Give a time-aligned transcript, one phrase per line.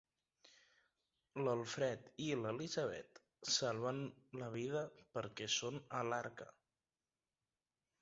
[1.47, 3.21] L'Alfred i l'Elisabet
[3.59, 4.03] salven
[4.43, 4.85] la vida
[5.19, 6.53] perquè són a l'Arca.